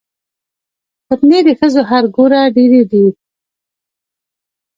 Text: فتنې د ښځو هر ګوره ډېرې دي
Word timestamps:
فتنې 1.07 1.39
د 1.47 1.49
ښځو 1.59 1.81
هر 1.89 2.03
ګوره 2.15 2.41
ډېرې 2.55 2.81
دي 2.91 3.05